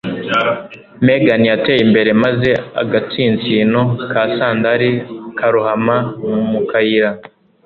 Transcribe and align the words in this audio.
Megan 1.05 1.43
yateye 1.51 1.81
imbere 1.87 2.11
maze 2.23 2.49
agatsinsino 2.81 3.81
ka 4.11 4.23
sandali 4.37 4.89
karohama 5.37 5.97
mu 6.49 6.61
kayira. 6.69 7.11